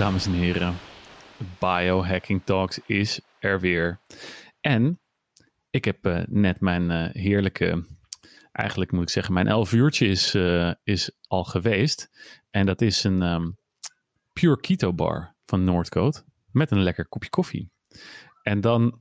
[0.00, 0.74] dames en heren.
[1.58, 4.00] Biohacking Talks is er weer.
[4.60, 5.00] En
[5.70, 7.86] ik heb uh, net mijn uh, heerlijke,
[8.52, 12.10] eigenlijk moet ik zeggen, mijn 11 uurtje is, uh, is al geweest.
[12.50, 13.58] En dat is een um,
[14.32, 17.70] Pure Keto Bar van Noordcoat met een lekker kopje koffie.
[18.42, 19.00] En dan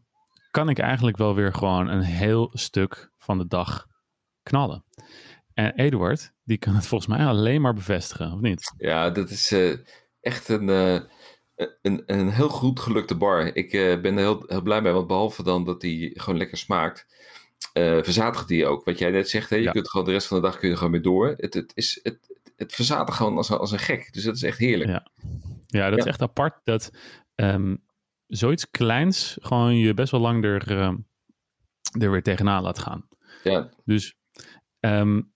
[0.52, 3.88] kan ik eigenlijk wel weer gewoon een heel stuk van de dag
[4.44, 4.86] knallen.
[5.54, 8.74] En Eduard, die kan het volgens mij alleen maar bevestigen, of niet?
[8.78, 9.54] Ja, dat is
[10.22, 11.00] echt een, uh,
[11.82, 13.56] een, een heel goed gelukte bar.
[13.56, 16.58] Ik uh, ben er heel, heel blij mee, want behalve dan dat die gewoon lekker
[16.58, 17.08] smaakt,
[17.74, 18.86] verzadigt die ook.
[18.86, 19.56] Wat jij net zegt, hè?
[19.56, 19.72] je ja.
[19.72, 21.34] kunt gewoon de rest van de dag kun je gewoon mee door.
[21.38, 22.20] Het, het, is, het,
[22.56, 24.14] het verzadigt gewoon als, als een gek.
[24.14, 24.90] Dus dat is echt heerlijk.
[24.90, 25.08] Ja,
[25.68, 26.04] ja dat ja.
[26.04, 26.92] is echt apart dat
[27.36, 27.84] um,
[28.28, 30.94] zoiets kleins gewoon je best wel lang er, uh,
[32.00, 33.08] er weer tegenaan laat gaan.
[33.44, 33.70] Ja.
[33.86, 34.16] Dus,
[34.80, 35.34] um,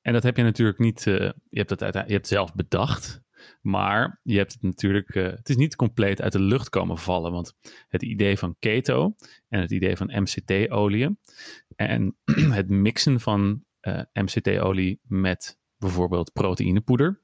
[0.00, 3.20] en dat heb je natuurlijk niet, uh, je hebt het je hebt zelf bedacht,
[3.60, 7.32] maar je hebt het natuurlijk, uh, het is niet compleet uit de lucht komen vallen,
[7.32, 7.54] want
[7.88, 9.14] het idee van keto
[9.48, 11.18] en het idee van MCT-olie
[11.76, 12.16] en
[12.58, 17.20] het mixen van uh, MCT-olie met bijvoorbeeld proteïnepoeder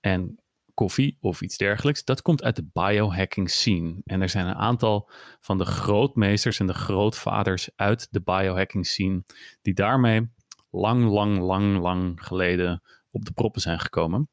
[0.00, 0.42] en
[0.74, 4.00] koffie of iets dergelijks, dat komt uit de biohacking scene.
[4.04, 5.10] En er zijn een aantal
[5.40, 9.24] van de grootmeesters en de grootvaders uit de biohacking scene
[9.62, 10.30] die daarmee
[10.70, 14.28] lang, lang, lang, lang geleden op de proppen zijn gekomen.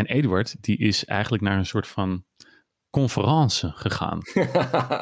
[0.00, 2.24] En Eduard, die is eigenlijk naar een soort van
[2.90, 4.20] conferentie gegaan.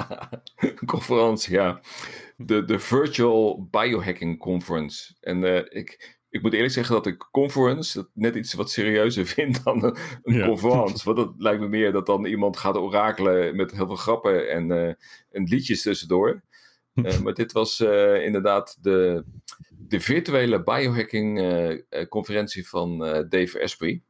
[0.87, 1.81] conferentie, ja.
[2.37, 5.17] De, de Virtual Biohacking Conference.
[5.21, 9.27] En uh, ik, ik moet eerlijk zeggen dat ik conference dat net iets wat serieuzer
[9.37, 10.47] vind dan een, een ja.
[10.47, 11.05] conference.
[11.05, 14.71] Want dat lijkt me meer dat dan iemand gaat orakelen met heel veel grappen en,
[14.71, 14.93] uh,
[15.31, 16.43] en liedjes tussendoor.
[16.95, 19.25] Uh, maar dit was uh, inderdaad de,
[19.69, 21.41] de virtuele biohacking
[22.09, 24.03] conferentie van Dave Asprey.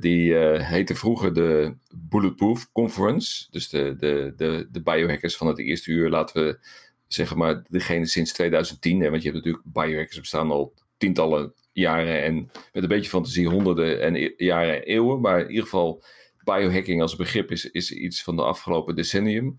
[0.00, 3.46] Die heette vroeger de Bulletproof Conference.
[3.50, 6.58] Dus de, de, de, de biohackers van het eerste uur, laten we
[7.06, 9.00] zeggen maar degene sinds 2010.
[9.00, 13.48] Hè, want je hebt natuurlijk biohackers bestaan al tientallen jaren en met een beetje fantasie
[13.48, 15.20] honderden en jaren en eeuwen.
[15.20, 16.02] Maar in ieder geval,
[16.44, 19.54] biohacking als begrip is, is iets van de afgelopen decennium.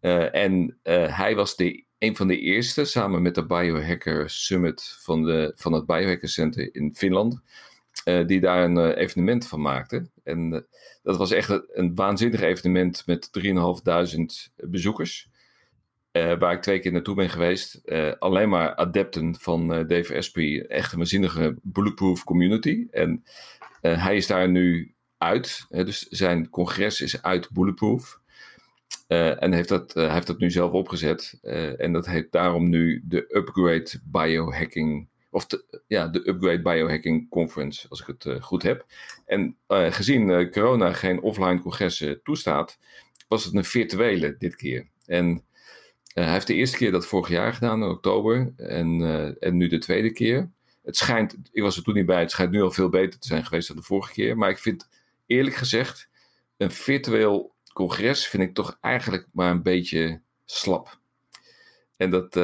[0.00, 0.78] Uh, en
[1.10, 5.72] hij was de, een van de eerste, samen met de Biohacker Summit van, de, van
[5.72, 7.40] het Biohacker Center in Finland,
[8.10, 10.10] uh, die daar een evenement van maakte.
[10.24, 10.66] En
[11.02, 15.28] dat was echt een, waanzinnig evenement met 3.500 bezoekers.
[16.12, 17.82] Waar ik twee keer naartoe ben geweest.
[18.18, 20.66] Alleen maar adepten van Dave Asprey.
[20.66, 22.86] Echt een waanzinnige bulletproof community.
[22.90, 23.24] En
[23.80, 25.66] hij is daar nu uit.
[25.68, 28.20] dus zijn congres is uit bulletproof.
[29.06, 31.38] en heeft dat, hij heeft dat nu zelf opgezet.
[31.76, 35.08] en dat heet daarom nu de Upgrade Biohacking.
[35.30, 38.86] Of de, ja, de Upgrade Biohacking Conference, als ik het goed heb.
[39.26, 42.78] En gezien corona geen offline congressen toestaat,
[43.28, 44.88] was het een virtuele dit keer.
[45.06, 45.44] En
[46.14, 48.52] hij heeft de eerste keer dat vorig jaar gedaan, in oktober.
[48.56, 49.02] En,
[49.40, 50.50] en nu de tweede keer.
[50.82, 53.26] Het schijnt, ik was er toen niet bij, het schijnt nu al veel beter te
[53.26, 54.36] zijn geweest dan de vorige keer.
[54.36, 54.88] Maar ik vind
[55.26, 56.08] eerlijk gezegd,
[56.56, 60.98] een virtueel congres vind ik toch eigenlijk maar een beetje slap.
[61.96, 62.36] En dat.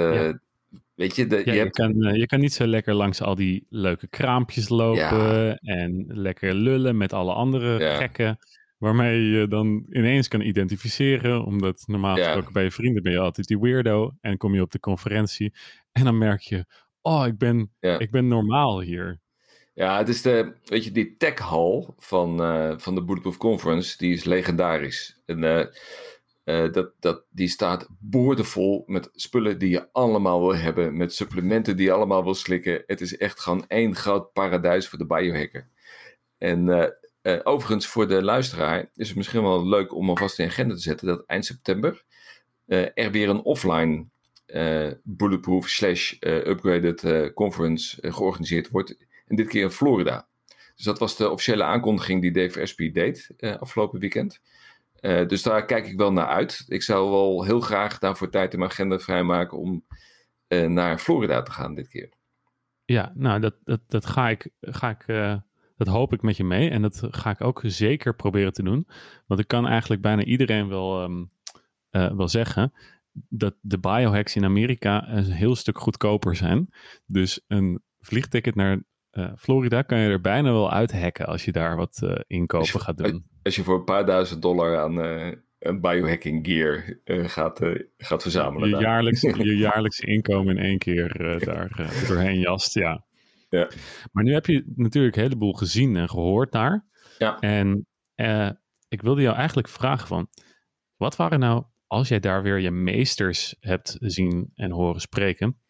[0.96, 1.76] Weet je, de, ja, je, hebt...
[1.76, 5.56] kan, je kan niet zo lekker langs al die leuke kraampjes lopen ja.
[5.56, 8.38] en lekker lullen met alle andere gekken
[8.78, 11.44] waarmee je dan ineens kan identificeren.
[11.44, 14.12] Omdat normaal gesproken bij je vrienden ben je altijd die weirdo.
[14.20, 15.54] En kom je op de conferentie
[15.92, 16.64] en dan merk je,
[17.02, 19.20] oh, ik ben, ik ben normaal hier.
[19.74, 23.96] Ja, het is de, weet je, die tech hall van, uh, van de Bulletproof Conference,
[23.98, 25.20] die is legendarisch.
[25.26, 25.64] En uh,
[26.46, 31.76] uh, dat, dat, die staat boordevol met spullen die je allemaal wil hebben, met supplementen
[31.76, 32.82] die je allemaal wil slikken.
[32.86, 35.68] Het is echt gewoon één groot paradijs voor de biohacker.
[36.38, 36.66] En
[37.22, 40.80] uh, overigens, voor de luisteraar is het misschien wel leuk om alvast in agenda te
[40.80, 42.04] zetten dat eind september
[42.94, 44.06] er weer een offline
[45.02, 48.96] bulletproof slash upgraded conference georganiseerd wordt.
[49.26, 50.28] En dit keer in Florida.
[50.76, 54.40] Dus dat was de officiële aankondiging die Asprey deed afgelopen weekend.
[55.26, 56.64] Dus daar kijk ik wel naar uit.
[56.68, 59.86] Ik zou wel heel graag daarvoor tijd in mijn agenda vrijmaken om
[60.48, 62.12] naar Florida te gaan dit keer.
[62.84, 65.04] Ja, nou, dat, dat, dat ga ik, ga ik
[65.76, 68.88] dat hoop ik met je mee en dat ga ik ook zeker proberen te doen.
[69.26, 71.30] Want ik kan eigenlijk bijna iedereen wel, um,
[71.90, 72.72] uh, wel zeggen
[73.28, 76.68] dat de biohacks in Amerika een heel stuk goedkoper zijn.
[77.06, 78.82] Dus een vliegticket naar
[79.36, 83.26] Florida kan je er bijna wel uithacken als je daar wat inkopen gaat doen.
[83.46, 84.96] Als je voor een paar duizend dollar aan
[85.58, 87.60] een biohacking gear gaat,
[87.96, 88.68] gaat verzamelen.
[88.68, 93.04] Je, jaarlijks, je jaarlijkse inkomen in één keer daar doorheen jast, ja.
[93.48, 93.68] Ja.
[94.12, 96.86] Maar nu heb je natuurlijk een heleboel gezien en gehoord daar.
[97.18, 97.38] Ja.
[97.38, 97.86] En
[98.88, 100.28] ik wilde jou eigenlijk vragen van,
[100.96, 105.60] wat waren nou, als jij daar weer je meesters hebt zien en horen spreken,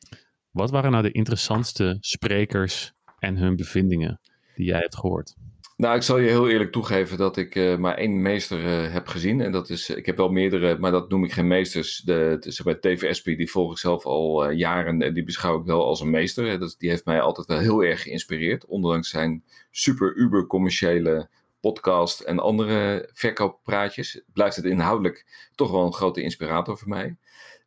[0.51, 4.21] wat waren nou de interessantste sprekers en hun bevindingen
[4.55, 5.37] die jij hebt gehoord?
[5.77, 9.07] Nou, ik zal je heel eerlijk toegeven dat ik uh, maar één meester uh, heb
[9.07, 9.41] gezien.
[9.41, 11.99] En dat is, ik heb wel meerdere, maar dat noem ik geen meesters.
[11.99, 15.85] De, is bij Espy, die volg ik zelf al jaren en die beschouw ik wel
[15.85, 16.59] als een meester.
[16.59, 18.67] Dat, die heeft mij altijd wel heel erg geïnspireerd.
[18.67, 21.29] Ondanks zijn super uber commerciële
[21.61, 24.23] podcast en andere verkooppraatjes.
[24.33, 27.17] Blijft het inhoudelijk toch wel een grote inspirator voor mij.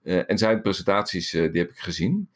[0.03, 2.29] en zijn presentaties, die heb ik gezien.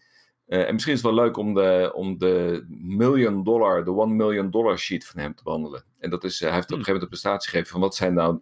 [0.48, 4.14] Uh, en misschien is het wel leuk om de, om de million dollar, de one
[4.14, 5.84] million dollar sheet van hem te behandelen.
[6.00, 7.96] En dat is, uh, hij heeft op een gegeven moment een prestatie gegeven van wat
[7.96, 8.40] zijn nou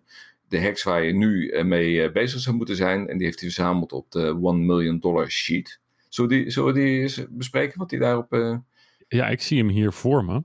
[0.48, 3.08] de hacks waar je nu uh, mee bezig zou moeten zijn.
[3.08, 5.80] En die heeft hij verzameld op de one million dollar sheet.
[6.10, 8.60] Zullen we die, zullen we die eens bespreken, wat hij daarop...
[9.08, 10.44] Ja, ik zie hem hier voor me.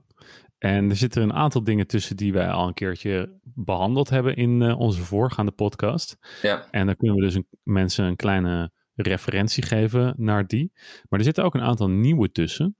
[0.57, 4.61] En er zitten een aantal dingen tussen die wij al een keertje behandeld hebben in
[4.61, 6.17] onze voorgaande podcast.
[6.41, 6.67] Ja.
[6.71, 8.71] En dan kunnen we dus een, mensen een kleine
[9.03, 10.71] referentie geven naar die.
[11.09, 12.75] Maar er zitten ook een aantal nieuwe tussen.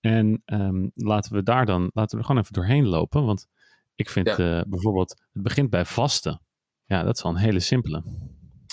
[0.00, 3.24] En um, laten we daar dan, laten we er gewoon even doorheen lopen.
[3.24, 3.48] Want
[3.94, 4.58] ik vind ja.
[4.58, 6.40] uh, bijvoorbeeld, het begint bij vasten.
[6.84, 8.02] Ja, dat is al een hele simpele.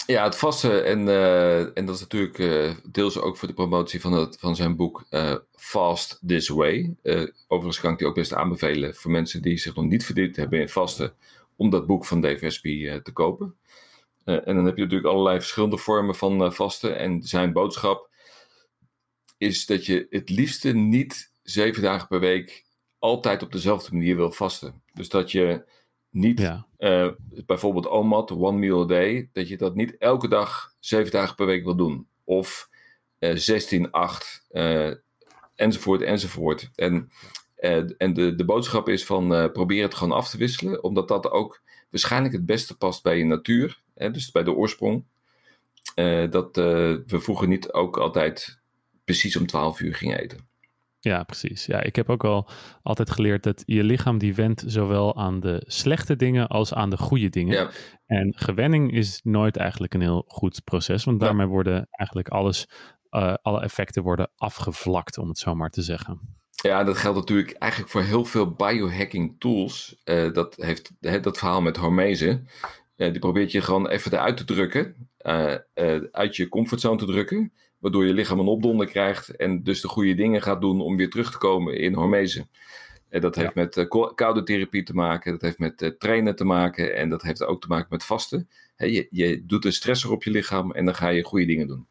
[0.05, 0.85] Ja, het vasten.
[0.85, 4.55] En, uh, en dat is natuurlijk uh, deels ook voor de promotie van, het, van
[4.55, 5.05] zijn boek
[5.51, 6.95] Fast This Way.
[7.47, 10.59] overigens kan ik die ook best aanbevelen voor mensen die zich nog niet verdiend hebben
[10.59, 11.13] in vasten.
[11.55, 13.55] Om dat boek van Dave Espy te kopen.
[14.25, 16.97] Uh, en dan heb je natuurlijk allerlei verschillende vormen van uh, vasten.
[16.97, 18.09] En zijn boodschap
[19.37, 22.65] is dat je het liefste niet zeven dagen per week
[22.99, 24.81] altijd op dezelfde manier wil vasten.
[24.93, 25.65] Dus dat je
[26.09, 26.67] niet ja.
[26.77, 27.07] uh,
[27.45, 31.45] bijvoorbeeld OMAD, one meal a day, dat je dat niet elke dag zeven dagen per
[31.45, 32.07] week wil doen.
[32.23, 32.69] Of
[33.19, 34.47] 16, 8,
[35.55, 36.69] enzovoort, enzovoort.
[36.75, 37.11] En,
[37.97, 41.61] en de, de boodschap is van probeer het gewoon af te wisselen, omdat dat ook
[41.89, 45.05] waarschijnlijk het beste past bij je natuur hè, dus bij de oorsprong,
[45.95, 46.63] uh, dat uh,
[47.05, 48.59] we vroeger niet ook altijd
[49.03, 50.51] precies om 12 uur gingen eten.
[50.99, 51.65] Ja, precies.
[51.65, 52.49] Ja, ik heb ook al
[52.83, 56.97] altijd geleerd dat je lichaam die wendt zowel aan de slechte dingen als aan de
[56.97, 57.53] goede dingen.
[57.53, 57.69] Ja.
[58.05, 62.67] En gewenning is nooit eigenlijk een heel goed proces, want daarmee worden eigenlijk alles,
[63.11, 66.19] uh, alle effecten worden afgevlakt, om het zo maar te zeggen.
[66.49, 70.01] Ja, dat geldt natuurlijk eigenlijk voor heel veel biohacking tools.
[70.05, 72.43] Uh, dat heeft hè, dat verhaal met hormese.
[73.03, 75.55] Uh, die probeert je gewoon even eruit te drukken, uh,
[76.11, 80.13] uit je comfortzone te drukken, waardoor je lichaam een opdonder krijgt en dus de goede
[80.13, 82.47] dingen gaat doen om weer terug te komen in hormese.
[83.09, 83.61] En dat heeft ja.
[83.61, 87.61] met koude therapie te maken, dat heeft met trainen te maken en dat heeft ook
[87.61, 88.49] te maken met vasten.
[88.75, 91.67] He, je, je doet een stressor op je lichaam en dan ga je goede dingen
[91.67, 91.87] doen.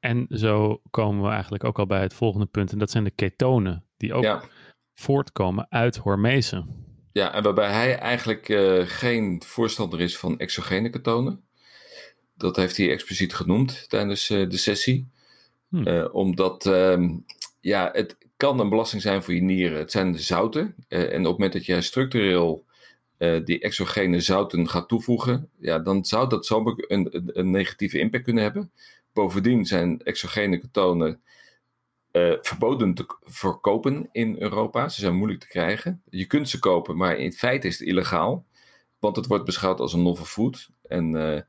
[0.00, 3.10] En zo komen we eigenlijk ook al bij het volgende punt en dat zijn de
[3.10, 4.42] ketonen, die ook ja.
[4.94, 6.64] voortkomen uit hormese.
[7.18, 11.44] Ja, en waarbij hij eigenlijk uh, geen voorstander is van exogene ketonen.
[12.36, 15.08] Dat heeft hij expliciet genoemd tijdens uh, de sessie.
[15.68, 15.86] Hmm.
[15.86, 17.08] Uh, omdat uh,
[17.60, 19.78] ja, het kan een belasting zijn voor je nieren.
[19.78, 20.74] Het zijn de zouten.
[20.88, 22.66] en op het moment dat je structureel
[23.44, 28.24] die exogene zouten gaat toevoegen, ja, dan zou dat zomaar een, een, een negatieve impact
[28.24, 28.70] kunnen hebben.
[29.12, 31.20] Bovendien zijn exogene ketonen
[32.18, 34.88] uh, verboden te verkopen in Europa.
[34.88, 36.02] Ze zijn moeilijk te krijgen.
[36.10, 38.46] Je kunt ze kopen, maar in feite is het illegaal.
[38.98, 40.70] Want het wordt beschouwd als een novel food.
[40.82, 41.40] En, uh,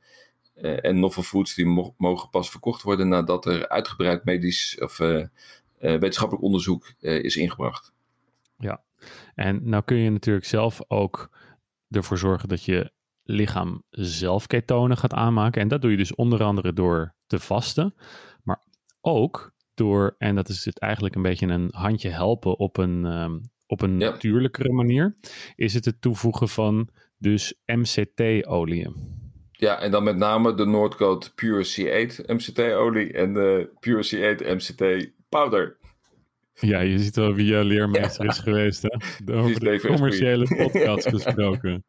[0.55, 4.97] uh, en novel foods die mo mogen pas verkocht worden nadat er uitgebreid medisch of
[5.77, 7.93] wetenschappelijk onderzoek is ingebracht.
[8.57, 8.81] Ja,
[9.35, 11.29] en nou kun je natuurlijk zelf ook
[11.89, 12.91] ervoor zorgen dat je
[13.23, 15.61] lichaam zelf ketonen gaat aanmaken.
[15.61, 17.95] En dat doe je dus onder andere door te vasten.
[18.43, 18.61] Maar
[19.01, 23.51] ook door, en dat is het eigenlijk een beetje een handje helpen op een, um,
[23.67, 24.09] op een ja.
[24.09, 25.15] natuurlijkere manier,
[25.55, 28.87] is het het toevoegen van dus MCT-olie.
[29.51, 35.11] Ja, en dan met name de Noordcoat Pure C8 MCT-olie en de Pure C8 MCT
[35.29, 35.77] powder.
[36.53, 38.29] Ja, je ziet wel wie je leermeester ja.
[38.29, 38.97] is geweest, hè?
[39.25, 41.85] De, over de commerciële podcast gesproken.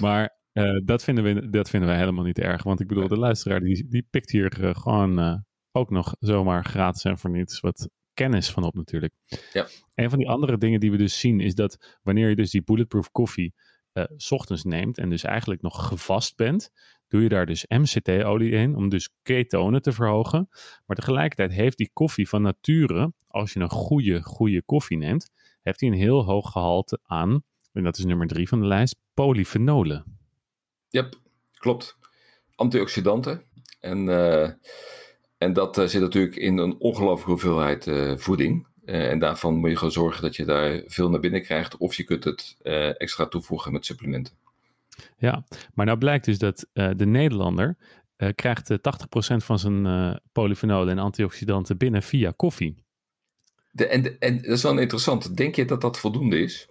[0.00, 2.62] Maar uh, dat, vinden we, dat vinden wij helemaal niet erg.
[2.62, 5.34] Want ik bedoel, de luisteraar die, die pikt hier uh, gewoon uh,
[5.78, 9.14] ook nog zomaar gratis en voor niets wat kennis van op natuurlijk.
[9.52, 9.66] Ja.
[9.94, 12.62] Een van die andere dingen die we dus zien is dat wanneer je dus die
[12.62, 13.54] bulletproof koffie
[13.92, 16.70] uh, s ochtends neemt en dus eigenlijk nog gevast bent,
[17.08, 20.48] doe je daar dus MCT-olie in om dus ketonen te verhogen.
[20.86, 25.30] Maar tegelijkertijd heeft die koffie van nature, als je een goede, goede koffie neemt,
[25.62, 27.42] heeft hij een heel hoog gehalte aan,
[27.72, 30.18] en dat is nummer drie van de lijst, polyfenolen.
[30.88, 31.14] Yep,
[31.52, 31.98] klopt.
[32.54, 33.42] Antioxidanten.
[33.80, 34.48] En uh,
[35.38, 38.66] en dat uh, zit natuurlijk in een ongelooflijke hoeveelheid uh, voeding.
[38.84, 41.76] Uh, en daarvan moet je gewoon zorgen dat je daar veel naar binnen krijgt.
[41.76, 42.56] Of je kunt het
[42.98, 44.34] extra toevoegen met supplementen.
[45.18, 47.76] Ja, maar nou blijkt dus dat de Nederlander
[48.34, 48.76] krijgt 80%
[49.36, 52.76] van zijn polyfenolen en antioxidanten binnen via koffie.
[53.70, 55.36] De, en, en dat is wel interessant.
[55.36, 56.68] Denk je dat dat voldoende is?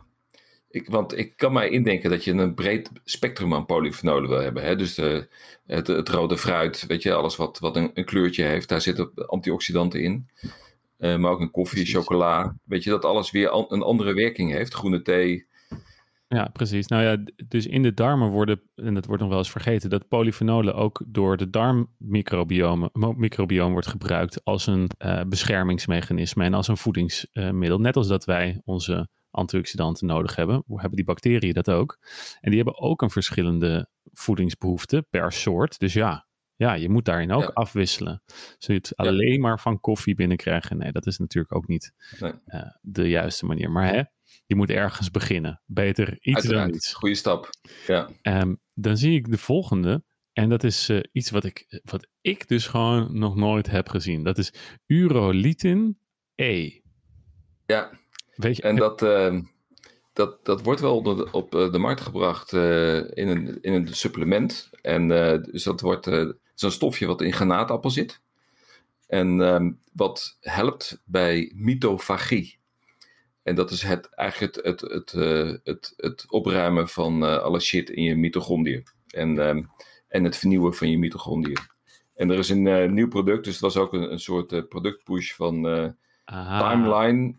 [0.70, 4.64] Ik, want ik kan mij indenken dat je een breed spectrum aan polyfenolen wil hebben.
[4.64, 4.76] Hè?
[4.76, 5.28] Dus de,
[5.66, 9.14] het, het, rode fruit, weet je, alles wat, wat een, een kleurtje heeft, daar zitten
[9.28, 10.30] antioxidanten in.
[11.00, 12.56] Uh, maar ook een koffie, chocola.
[12.64, 14.74] Weet je, dat alles weer een andere werking heeft.
[14.74, 15.46] Groene thee.
[16.28, 16.88] Ja, precies.
[16.88, 20.08] Nou ja, dus in de darmen worden, en dat wordt nog wel eens vergeten, dat
[20.08, 26.78] polyfenolen ook door de darmmicrobiome microbiome wordt gebruikt als een uh, beschermingsmechanisme en als een
[26.78, 27.80] voedingsmiddel.
[27.80, 31.98] Net als dat wij onze antioxidanten nodig hebben, hoe hebben die bacteriën dat ook.
[32.40, 35.80] En die hebben ook een verschillende voedingsbehoefte per soort.
[35.80, 38.24] Dus ja, ja je moet daarin ook afwisselen.
[38.58, 40.78] Zul je het alleen maar van koffie binnenkrijgen?
[40.78, 42.34] Nee, dat is natuurlijk ook niet nee.
[42.46, 43.72] uh, de juiste manier.
[43.72, 44.04] Maar hè,
[44.46, 45.62] je moet ergens beginnen.
[45.66, 46.94] Beter iets dan iets.
[46.94, 47.50] Goede stap.
[47.88, 48.10] Ja.
[48.22, 50.04] Um, dan zie ik de volgende.
[50.34, 54.24] En dat is uh, iets wat ik, wat ik dus gewoon nog nooit heb gezien.
[54.24, 54.54] Dat is
[54.86, 56.00] urolithin
[56.36, 56.80] E.
[57.66, 57.92] Ja,
[58.38, 59.40] Weet je, en dat, uh,
[60.14, 63.88] dat, dat wordt wel de, op eh, de markt gebracht uh, in, een, in een
[63.96, 64.70] supplement.
[64.82, 68.22] En uh, dus dat wordt het is een stofje wat in granaatappel zit.
[69.08, 72.58] En um, wat helpt bij mitofagie.
[73.44, 75.12] En dat is het, eigenlijk het, het, het,
[75.64, 78.84] het, het opruimen van alle shit in je mitochondriën.
[79.08, 79.70] En, um,
[80.08, 81.60] en het vernieuwen van je mitochondriën.
[82.16, 85.62] En er is een nieuw product, dus het was ook een, een soort productpush van
[86.26, 87.36] Timeline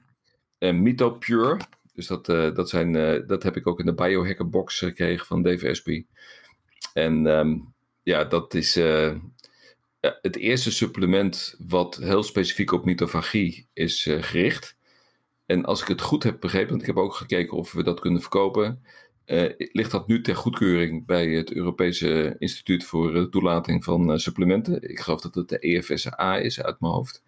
[0.58, 1.60] en eh, MitoPure.
[1.92, 5.26] Dus dat, uh, dat, zijn, uh, dat heb ik ook in de biohacker box gekregen
[5.26, 6.02] van DVSP.
[6.92, 9.14] En um, ja, dat is uh,
[10.00, 14.76] het eerste supplement wat heel specifiek op mitofagie is gericht.
[15.46, 18.00] En als ik het goed heb begrepen, want ik heb ook gekeken of we dat
[18.00, 18.82] kunnen verkopen,
[19.56, 24.90] ligt dat nu ter goedkeuring bij het Europese Instituut voor Toelating van Supplementen.
[24.90, 27.22] Ik geloof dat het de EFSA is uit mijn hoofd.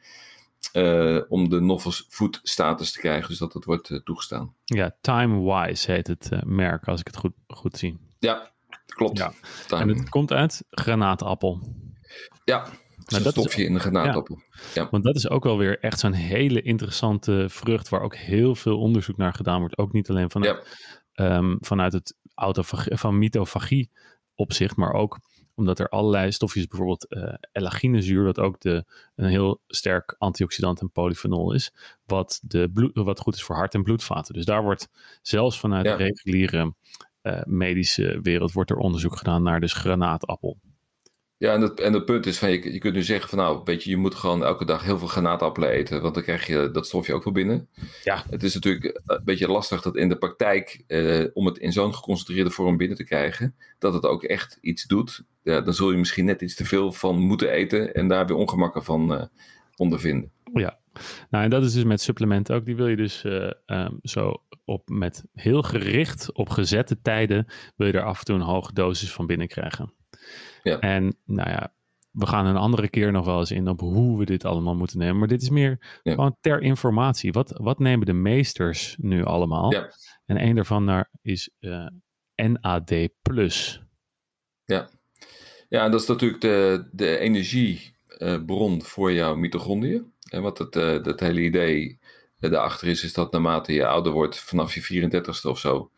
[0.73, 3.29] Uh, om de novel food status te krijgen.
[3.29, 4.55] Dus dat het wordt uh, toegestaan.
[4.65, 7.99] Ja, Timewise heet het uh, merk, als ik het goed, goed zie.
[8.19, 8.51] Ja,
[8.87, 9.19] klopt.
[9.19, 9.33] Ja.
[9.69, 11.61] En het komt uit granaatappel.
[12.45, 12.69] Ja,
[13.07, 14.43] nou, dat stofje is, in de granaatappel.
[14.75, 14.89] Ja.
[14.91, 17.89] Want dat is ook wel weer echt zo'n hele interessante vrucht...
[17.89, 19.79] waar ook heel veel onderzoek naar gedaan wordt.
[19.79, 20.67] Ook niet alleen vanuit,
[21.13, 21.37] ja.
[21.37, 23.91] um, vanuit het autofagie, van mitofagie
[24.35, 24.77] opzicht...
[24.77, 25.19] maar ook
[25.55, 28.85] omdat er allerlei stofjes, bijvoorbeeld uh, elaginezuur, wat ook de,
[29.17, 31.73] een heel sterk antioxidant en polyfenol is,
[32.05, 34.35] wat, de bloed, wat goed is voor hart- en bloedvaten.
[34.35, 34.89] Dus daar wordt
[35.23, 36.75] zelfs vanuit de reguliere
[37.23, 40.59] uh, medische wereld wordt er onderzoek gedaan naar dus granaatappel.
[41.41, 43.61] Ja, en het, en het punt is van je, je kunt nu zeggen van nou,
[43.65, 46.71] weet je, je moet gewoon elke dag heel veel granaatappelen eten, want dan krijg je
[46.73, 47.69] dat stofje ook wel binnen.
[48.05, 48.25] Ja.
[48.31, 51.95] Het is natuurlijk een beetje lastig dat in de praktijk, eh, om het in zo'n
[51.95, 55.25] geconcentreerde vorm binnen te krijgen, dat het ook echt iets doet.
[55.43, 58.37] Ja, dan zul je misschien net iets te veel van moeten eten en daar weer
[58.37, 59.25] ongemakken van uh,
[59.77, 60.33] ondervinden.
[60.53, 60.79] Ja,
[61.31, 62.65] nou en dat is dus met supplementen ook.
[62.65, 67.87] Die wil je dus uh, um, zo op met heel gericht op gezette tijden, wil
[67.87, 69.95] je er af en toe een hoge dosis van binnenkrijgen.
[70.63, 70.79] Ja.
[70.79, 71.75] En nou ja,
[72.11, 74.99] we gaan een andere keer nog wel eens in op hoe we dit allemaal moeten
[74.99, 75.19] nemen.
[75.19, 77.33] Maar dit is meer gewoon ter informatie.
[77.33, 79.73] Wat, wat nemen de meesters nu allemaal?
[79.73, 79.91] Ja.
[80.27, 81.87] En een daarvan daar is uh,
[82.35, 82.91] eh, NAD+.
[84.65, 84.89] Ja.
[85.71, 90.13] Ja, dat is natuurlijk de, de energiebron voor jouw mitochondriën.
[90.31, 91.99] En wat het, het hele idee
[92.39, 95.91] daarachter is, is dat naarmate je ouder wordt, vanaf je 34ste of zo,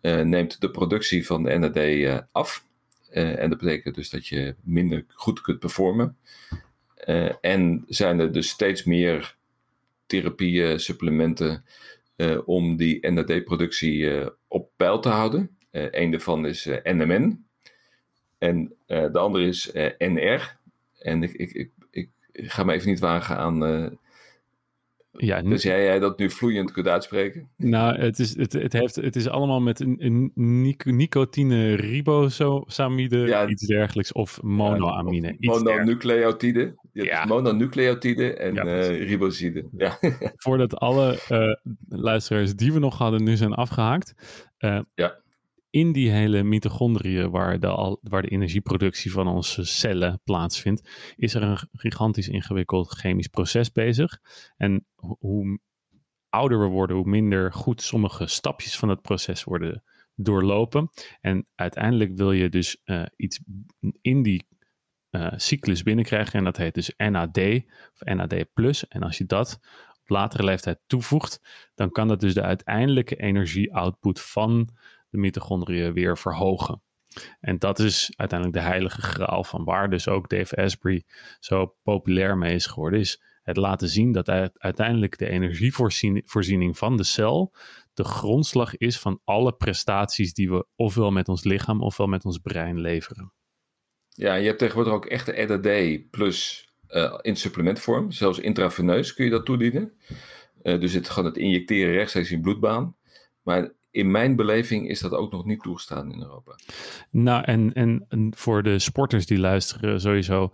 [0.00, 2.66] neemt de productie van de NAD af.
[3.12, 6.16] Uh, en dat betekent dus dat je minder goed kunt performen.
[7.40, 9.36] En zijn er dus steeds meer
[10.06, 11.64] therapieën, supplementen
[12.44, 14.10] om die NAD-productie
[14.48, 15.56] op peil te houden.
[15.70, 17.46] een daarvan is NMN.
[18.44, 20.56] En de andere is NR.
[20.98, 23.58] En ik, ik, ik, ik, ga me even niet wagen aan
[25.16, 27.48] ja, dus jij, jij dat nu vloeiend kunt uitspreken?
[27.56, 33.46] Nou, het is, het, het heeft, het is allemaal met een, een nicotine ribosamide, ja,
[33.46, 35.36] iets dergelijks, of monoamine.
[35.38, 36.74] Ja, mononucleotide.
[36.92, 37.24] Ja.
[37.24, 39.64] Mononucleotide en ja, riboside.
[39.76, 39.98] Ja.
[40.36, 41.18] Voordat alle
[41.88, 44.14] luisteraars die we nog hadden nu zijn afgehaakt.
[44.94, 45.22] Ja
[45.74, 51.42] in die hele mitochondriën, waar de, waar de energieproductie van onze cellen plaatsvindt, is er
[51.42, 54.20] een gigantisch ingewikkeld chemisch proces bezig.
[54.56, 55.58] En hoe
[56.28, 59.82] ouder we worden, hoe minder goed sommige stapjes van het proces worden
[60.14, 60.90] doorlopen.
[61.20, 63.40] En uiteindelijk wil je dus uh, iets
[64.00, 64.46] in die
[65.10, 66.38] uh, cyclus binnenkrijgen.
[66.38, 67.38] En dat heet dus NAD
[67.92, 68.46] of NAD+.
[68.88, 69.58] En als je dat
[70.00, 71.40] op latere leeftijd toevoegt,
[71.74, 74.68] dan kan dat dus de uiteindelijke energie-output van
[75.14, 76.82] de mitochondriën weer verhogen.
[77.40, 81.04] En dat is uiteindelijk de heilige graal van waar dus ook Dave Asprey
[81.38, 83.00] zo populair mee is geworden.
[83.00, 84.28] Is het laten zien dat
[84.58, 87.54] uiteindelijk de energievoorziening van de cel
[87.92, 92.38] de grondslag is van alle prestaties die we ofwel met ons lichaam ofwel met ons
[92.38, 93.32] brein leveren.
[94.08, 98.10] Ja, je hebt tegenwoordig ook echte EDD plus uh, in supplementvorm.
[98.10, 99.92] Zelfs intraveneus kun je dat toedienen.
[100.62, 102.96] Uh, dus het gewoon het injecteren rechtstreeks in bloedbaan.
[103.42, 106.58] Maar in mijn beleving is dat ook nog niet toegestaan in Europa.
[107.10, 110.50] Nou, en, en, voor de sporters die luisteren, sowieso.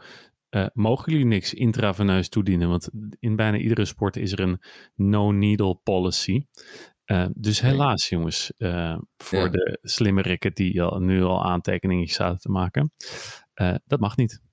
[0.50, 2.68] Uh, mogen jullie niks intraveneus toedienen?
[2.68, 4.60] Want in bijna iedere sport is er een
[4.94, 6.46] no-needle policy.
[7.06, 12.40] Uh, dus helaas, jongens, uh, voor de slimme rikken die al, nu al aantekeningen zouden
[12.40, 12.92] te maken.
[13.84, 14.49] dat mag niet.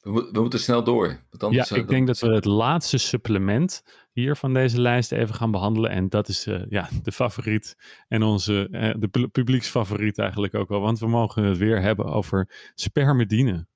[0.00, 1.20] We, we, moeten snel door.
[1.50, 5.90] ja, ik denk dat we het laatste supplement hier van deze lijst even gaan behandelen.
[5.90, 7.76] En dat is uh, ja, de favoriet
[8.08, 10.80] en onze uh, de publieksfavoriet eigenlijk ook wel.
[10.80, 13.66] Want we mogen het weer hebben over spermidine.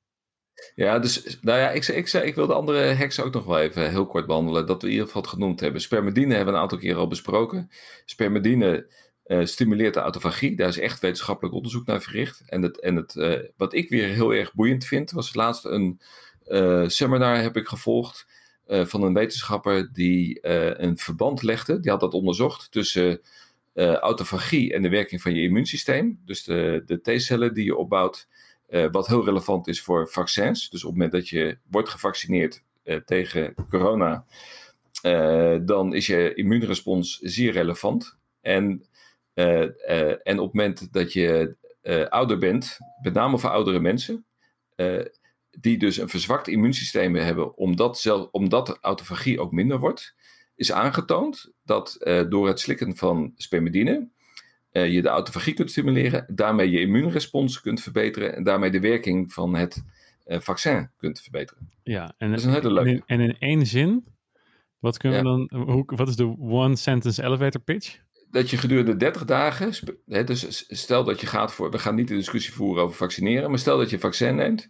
[0.74, 3.90] Ja, dus nou ja, ik, ik, ik wil de andere heksen ook nog wel even
[3.90, 4.66] heel kort behandelen.
[4.66, 5.80] Dat we in ieder geval het genoemd hebben.
[5.80, 7.70] Spermidine hebben we een aantal keren al besproken.
[8.04, 8.86] Spermidine
[9.26, 10.56] uh, stimuleert de autofagie.
[10.56, 12.42] Daar is echt wetenschappelijk onderzoek naar verricht.
[12.46, 16.00] En, het, en het, uh, wat ik weer heel erg boeiend vind, was laatst een
[16.46, 18.26] uh, seminar heb ik gevolgd
[18.66, 20.48] van een wetenschapper die
[20.82, 21.80] een verband legde.
[21.80, 23.20] Die had dat onderzocht tussen
[23.74, 26.20] autofagie en de werking van je immuunsysteem.
[26.24, 28.28] Dus de, de T-cellen die je opbouwt,
[28.90, 30.70] wat heel relevant is voor vaccins.
[30.70, 32.62] Dus op het moment dat je wordt gevaccineerd
[33.04, 34.24] tegen corona,
[35.64, 38.16] dan is je immuunrespons zeer relevant.
[38.40, 38.93] En eh, eh,
[39.34, 44.26] en op het moment dat je eh, ouder bent, met name voor oudere mensen,
[45.50, 50.14] die dus een verzwakt immuunsysteem hebben, omdat, zelf, omdat autofagie ook minder wordt,
[50.54, 51.96] is aangetoond dat
[52.28, 54.08] door het slikken van spermidine
[54.70, 59.54] je de autofagie kunt stimuleren, daarmee je immuunrespons kunt verbeteren en daarmee de werking van
[59.54, 59.84] het
[60.26, 61.70] vaccin kunt verbeteren.
[61.82, 63.02] Ja, en, dat is een hele leuke.
[63.06, 64.04] En in, één zin,
[64.78, 67.98] wat kunnen we dan, hoe, wat is de one sentence elevator pitch?
[68.34, 69.72] Dat je gedurende 30 dagen,
[70.06, 73.50] hè, dus stel dat je gaat voor, we gaan niet de discussie voeren over vaccineren,
[73.50, 74.68] maar stel dat je een vaccin neemt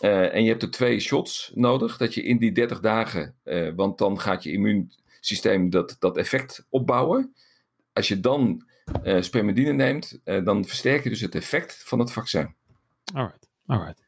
[0.00, 3.72] uh, en je hebt er twee shots nodig, dat je in die 30 dagen, uh,
[3.76, 7.34] want dan gaat je immuunsysteem dat, dat effect opbouwen.
[7.92, 8.66] Als je dan
[9.04, 12.54] uh, spermidine neemt, dan versterk je dus het effect van het vaccin.
[13.14, 14.02] Alright, alright.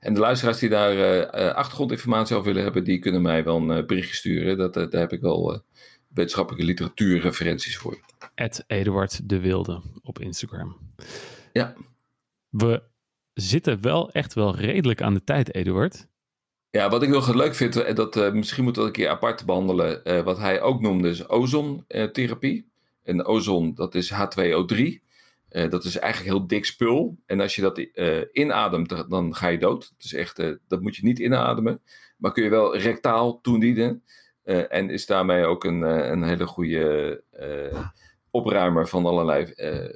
[0.00, 4.14] En de luisteraars die daar achtergrondinformatie over willen hebben, die kunnen mij wel een berichtje
[4.14, 4.58] sturen.
[4.58, 5.62] Dat, daar heb ik wel
[6.14, 7.98] wetenschappelijke literatuurreferenties voor.
[8.34, 10.76] Ed Eduard de Wilde op Instagram.
[11.52, 11.74] Ja.
[12.48, 12.82] We
[13.34, 16.06] zitten wel echt wel redelijk aan de tijd, Eduard.
[16.70, 19.44] Ja, wat ik heel leuk vind, en dat uh, misschien moeten we een keer apart
[19.44, 22.68] behandelen, uh, wat hij ook noemde, is ozontherapie.
[23.02, 24.78] en ozon, dat is H2O3.
[25.50, 27.18] Uh, dat is eigenlijk heel dik spul.
[27.26, 27.78] En als je dat
[28.32, 29.94] inademt, dan ga je dood.
[29.98, 30.36] Dus echt,
[30.68, 31.80] dat moet je niet inademen.
[32.16, 34.02] Maar kun je wel rectaal toedienen.
[34.44, 37.86] Uh, en is daarmee ook een, uh, een hele goede uh,
[38.30, 39.52] opruimer van allerlei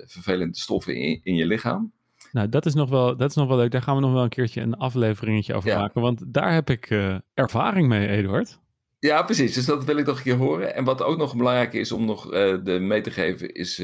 [0.07, 1.93] vervelende stoffen in, in je lichaam.
[2.33, 3.71] Nou, dat is, nog wel, dat is nog wel leuk.
[3.71, 6.01] Daar gaan we nog wel een keertje een afleveringetje over maken.
[6.01, 6.91] Want daar heb ik
[7.35, 8.59] ervaring mee, Eduard.
[8.99, 9.55] Ja, precies.
[9.55, 10.75] Dus dat wil ik nog een keer horen.
[10.75, 12.31] En wat ook nog belangrijk is om nog
[12.63, 13.83] de mee te geven, is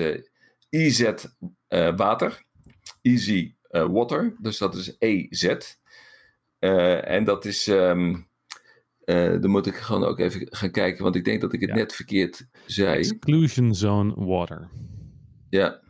[0.68, 1.12] IZ
[1.96, 2.44] water.
[3.02, 4.36] Easy water.
[4.38, 5.56] Dus dat is EZ.
[6.58, 7.66] en dat is...
[7.66, 8.32] Um,
[9.04, 11.74] uh, dan moet ik gewoon ook even gaan kijken, want ik denk dat ik het
[11.74, 12.98] net verkeerd zei.
[12.98, 14.68] Exclusion zone water.
[15.50, 15.80] Ja.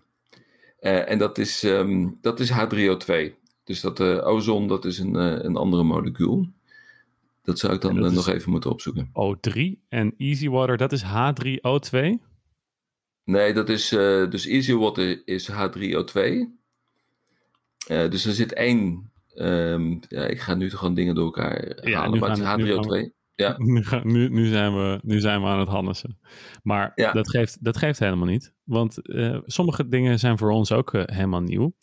[0.81, 3.33] Uh, en dat is, um, dat is H3O2.
[3.65, 6.49] Dus dat uh, ozon, dat is een, een andere molecuul.
[7.43, 9.09] Dat zou ik dan nog even moeten opzoeken.
[9.09, 11.99] O3 en easy water, dat is H3O2?
[13.25, 13.89] Nee, dat is,
[14.31, 16.21] dus easy water is H3O2.
[17.87, 22.19] dus er zit één Um, ja, ik ga nu gewoon dingen door elkaar ja, halen,
[22.19, 23.23] maar het is H3O2.
[23.35, 23.55] Ja.
[23.59, 26.19] Nu, nu, nu, zijn we, nu zijn we aan het hannissen.
[26.63, 27.13] Maar ja.
[27.13, 28.55] dat, geeft, dat geeft helemaal niet.
[28.65, 31.75] Want uh, sommige dingen zijn voor ons ook uh, helemaal nieuw.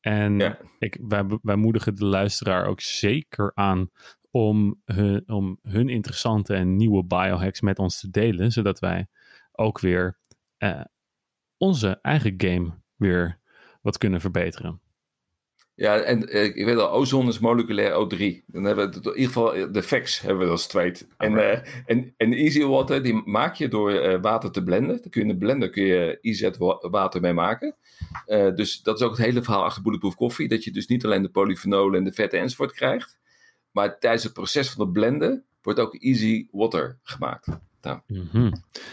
[0.00, 0.58] En ja.
[0.78, 3.90] ik, wij, wij moedigen de luisteraar ook zeker aan
[4.30, 8.52] om hun, om hun interessante en nieuwe biohacks met ons te delen.
[8.52, 9.06] Zodat wij
[9.52, 10.18] ook weer
[10.58, 10.80] uh,
[11.56, 13.40] onze eigen game weer
[13.82, 14.81] wat kunnen verbeteren.
[15.74, 18.44] Ja, en eh, ik weet al, ozon is moleculair O3.
[18.46, 21.06] Dan hebben we in ieder geval eh, de facts hebben we als tweet.
[21.16, 25.00] En, uh, en, en easy water, die maak je door uh, water te blenden.
[25.00, 27.74] Dan kun je in de blender kun je IZ water mee maken.
[28.26, 30.48] Uh, dus dat is ook het hele verhaal achter Bulletproof Coffee.
[30.48, 33.18] Dat je dus niet alleen de polyfenolen en de vetten enzovoort krijgt.
[33.70, 37.46] Maar tijdens het proces van het blenden wordt ook easy water gemaakt.
[37.82, 38.42] Nou, Mhm.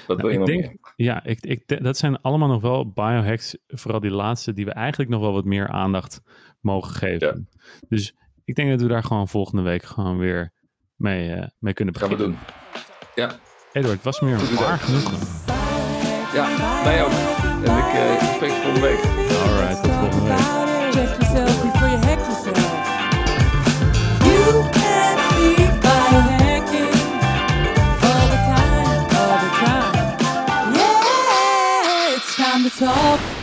[0.07, 0.77] wat Nou, wil je ik nog denk- meer?
[0.95, 5.09] Ja, ik, ik, dat zijn allemaal nog wel biohacks, vooral die laatste, die we eigenlijk
[5.11, 6.21] nog wel wat meer aandacht
[6.61, 7.49] mogen geven.
[7.87, 10.53] Dus ik denk dat we daar gewoon volgende week gewoon weer
[10.95, 12.39] mee, eh, mee kunnen Gaan we beginnen.
[13.15, 13.23] doen.
[13.25, 13.31] Ja,
[13.73, 15.17] Eduard, het was meer een waar genoegen.
[16.33, 16.47] ja,
[16.83, 17.11] mij ook.
[17.65, 19.03] En ik, eh, ik spreek volgende week.
[19.03, 20.37] Alright, tot volgende week.
[20.91, 22.58] Check yourself before you hack yourself.
[32.79, 33.38] talk